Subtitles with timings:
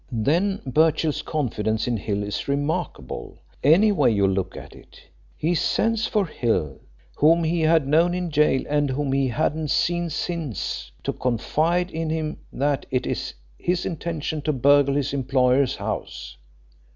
[0.11, 4.99] "Then Birchill's confidence in Hill is remarkable, any way you look at it.
[5.37, 6.79] He sends for Hill,
[7.17, 12.09] whom he had known in gaol, and whom he hadn't seen since, to confide in
[12.09, 16.35] him that it is his intention to burgle his employer's house.